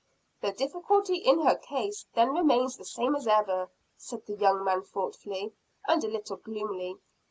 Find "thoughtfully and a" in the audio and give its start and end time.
4.81-6.07